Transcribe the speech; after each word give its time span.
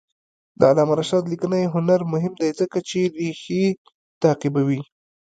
د 0.59 0.61
علامه 0.69 0.93
رشاد 0.99 1.23
لیکنی 1.31 1.63
هنر 1.75 1.99
مهم 2.13 2.33
دی 2.41 2.49
ځکه 2.59 2.77
چې 2.89 2.99
ریښې 3.17 3.63
تعقیبوي. 4.21 4.81